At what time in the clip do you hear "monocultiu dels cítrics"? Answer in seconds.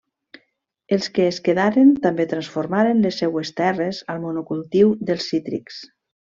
4.27-5.81